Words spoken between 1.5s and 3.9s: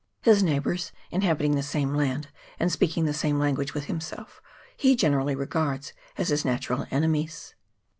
the same land and speaking the same language with